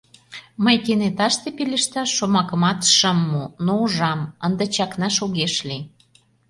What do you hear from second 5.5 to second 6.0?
лий.